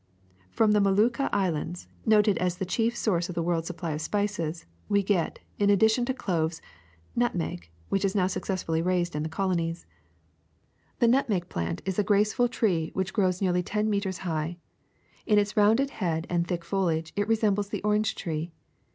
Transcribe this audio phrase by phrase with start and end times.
[0.57, 4.65] ''''From the Molucca Islands, noted as the chief source of the world's supply of spices,
[4.89, 6.59] we get, in ad dition to cloves,
[7.15, 9.85] nutmeg, which is now successfully raised in our colonies.
[10.97, 12.95] The nutmeg plant is a grace Flowering Branch of Cinnamon Tree >> SPICES 201 ful
[12.95, 14.57] tree which grows nearly ten meters high.
[15.27, 18.51] In its rounded head and thick foliage it resembles the orange tree.